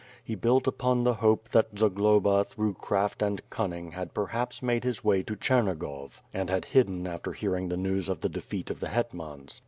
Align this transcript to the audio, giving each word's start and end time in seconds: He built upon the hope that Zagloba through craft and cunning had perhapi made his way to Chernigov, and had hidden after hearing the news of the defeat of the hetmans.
He 0.23 0.33
built 0.33 0.65
upon 0.65 1.03
the 1.03 1.13
hope 1.13 1.49
that 1.49 1.77
Zagloba 1.77 2.43
through 2.47 2.73
craft 2.73 3.21
and 3.21 3.47
cunning 3.51 3.91
had 3.91 4.15
perhapi 4.15 4.63
made 4.63 4.83
his 4.83 5.03
way 5.03 5.21
to 5.21 5.35
Chernigov, 5.35 6.23
and 6.33 6.49
had 6.49 6.65
hidden 6.65 7.05
after 7.05 7.33
hearing 7.33 7.69
the 7.69 7.77
news 7.77 8.09
of 8.09 8.21
the 8.21 8.29
defeat 8.29 8.71
of 8.71 8.79
the 8.79 8.87
hetmans. 8.89 9.59